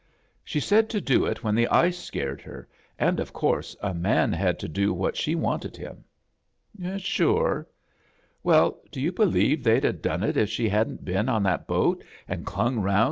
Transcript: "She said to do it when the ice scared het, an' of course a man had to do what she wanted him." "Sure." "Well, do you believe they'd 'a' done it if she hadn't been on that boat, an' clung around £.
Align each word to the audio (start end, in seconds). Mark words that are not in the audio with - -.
"She 0.43 0.59
said 0.59 0.89
to 0.89 0.99
do 0.99 1.25
it 1.27 1.43
when 1.43 1.53
the 1.53 1.67
ice 1.67 1.95
scared 1.99 2.41
het, 2.41 2.65
an' 2.97 3.19
of 3.19 3.31
course 3.33 3.75
a 3.83 3.93
man 3.93 4.33
had 4.33 4.57
to 4.61 4.67
do 4.67 4.95
what 4.95 5.15
she 5.15 5.35
wanted 5.35 5.77
him." 5.77 6.05
"Sure." 6.97 7.67
"Well, 8.41 8.81
do 8.91 8.99
you 8.99 9.11
believe 9.11 9.63
they'd 9.63 9.85
'a' 9.85 9.93
done 9.93 10.23
it 10.23 10.37
if 10.37 10.49
she 10.49 10.69
hadn't 10.69 11.05
been 11.05 11.29
on 11.29 11.43
that 11.43 11.67
boat, 11.67 12.03
an' 12.27 12.45
clung 12.45 12.79
around 12.79 12.93
£. 12.97 12.99